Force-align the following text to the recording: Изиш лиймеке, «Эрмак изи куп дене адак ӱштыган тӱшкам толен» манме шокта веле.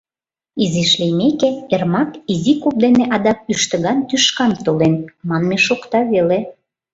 Изиш 0.63 0.91
лиймеке, 0.99 1.49
«Эрмак 1.73 2.11
изи 2.31 2.53
куп 2.61 2.75
дене 2.83 3.03
адак 3.15 3.39
ӱштыган 3.51 3.99
тӱшкам 4.09 4.51
толен» 4.65 4.95
манме 5.27 5.57
шокта 5.65 5.99
веле. 6.11 6.39